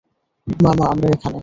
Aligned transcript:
মা, 0.47 0.71
মা, 0.77 0.85
আমরা 0.93 1.07
এখানে! 1.09 1.39